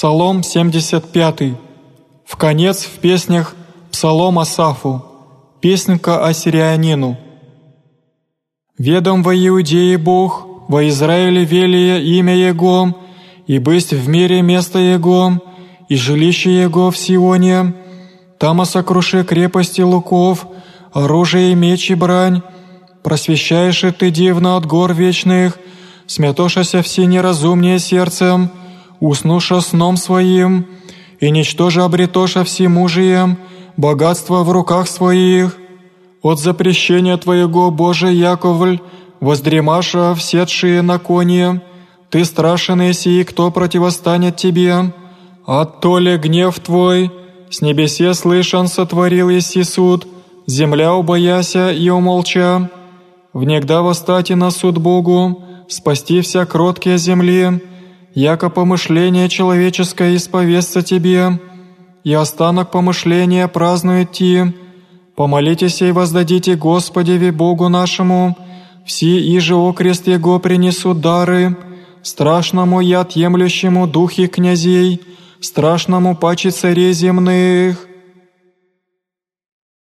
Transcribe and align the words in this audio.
Псалом 0.00 0.42
75. 0.42 1.58
В 2.24 2.36
конец 2.36 2.84
в 2.84 3.00
песнях 3.00 3.54
Псалом 3.92 4.38
Асафу. 4.38 5.04
Песенка 5.60 6.24
о 6.26 6.32
сирианину. 6.32 7.18
«Ведом 8.78 9.22
во 9.22 9.34
Иудее 9.34 9.98
Бог, 9.98 10.46
во 10.68 10.88
Израиле 10.88 11.44
велия 11.44 11.98
имя 11.98 12.34
Его, 12.34 12.96
и 13.46 13.58
бысть 13.58 13.92
в 13.92 14.08
мире 14.08 14.40
место 14.40 14.78
Его, 14.78 15.34
и 15.90 15.96
жилище 15.96 16.62
Его 16.62 16.90
в 16.90 16.96
Сионе, 16.96 17.74
там 18.38 18.64
сокруши 18.64 19.22
крепости 19.22 19.82
луков, 19.82 20.46
оружие 20.94 21.52
и 21.52 21.54
меч 21.54 21.90
и 21.90 21.94
брань, 21.94 22.40
просвещаешь 23.02 23.84
и 23.84 23.90
ты 23.90 24.08
дивно 24.10 24.56
от 24.56 24.64
гор 24.64 24.94
вечных, 24.94 25.58
смятошася 26.06 26.80
все 26.80 27.04
неразумнее 27.04 27.78
сердцем, 27.78 28.50
уснуша 29.00 29.60
сном 29.60 29.96
своим, 29.96 30.66
и 31.18 31.30
ничтоже 31.30 31.82
обретоша 31.82 32.44
всемужием, 32.44 33.38
богатство 33.76 34.42
в 34.42 34.50
руках 34.50 34.88
своих. 34.88 35.56
От 36.22 36.38
запрещения 36.38 37.16
Твоего, 37.16 37.70
Боже 37.70 38.12
Яковль, 38.12 38.80
воздремаша 39.20 40.14
всетшие 40.14 40.82
на 40.82 40.98
коне, 40.98 41.62
Ты 42.10 42.24
страшен, 42.24 42.82
и 42.82 43.24
кто 43.24 43.50
противостанет 43.50 44.36
Тебе? 44.36 44.92
От 45.46 45.80
то 45.80 45.98
ли 45.98 46.16
гнев 46.16 46.58
Твой, 46.60 47.10
с 47.50 47.62
небесе 47.62 48.14
слышан 48.14 48.68
сотворил 48.68 49.28
еси 49.28 49.64
суд, 49.64 50.06
земля 50.46 50.94
убояся 50.94 51.72
и 51.72 51.88
умолча. 51.88 52.70
Внегда 53.32 53.82
восстати 53.82 54.34
на 54.34 54.50
суд 54.50 54.78
Богу, 54.78 55.42
спасти 55.68 56.20
вся 56.20 56.46
кроткие 56.46 56.98
земли, 56.98 57.60
яко 58.14 58.50
помышление 58.50 59.28
человеческое 59.28 60.16
исповестся 60.16 60.82
тебе, 60.82 61.40
и 62.04 62.12
останок 62.12 62.70
помышления 62.70 63.46
празднует 63.48 64.12
ти. 64.12 64.54
Помолитесь 65.16 65.82
и 65.82 65.92
воздадите 65.92 66.54
Господеве 66.56 67.30
Богу 67.30 67.68
нашему, 67.68 68.36
все 68.86 69.18
иже 69.36 69.54
окрест 69.54 70.06
Его 70.06 70.38
принесут 70.38 71.00
дары, 71.00 71.56
страшному 72.02 72.80
и 72.80 72.92
отъемлющему 72.92 73.86
духи 73.86 74.26
князей, 74.26 75.02
страшному 75.40 76.16
паче 76.16 76.50
царей 76.50 76.92
земных, 76.92 77.86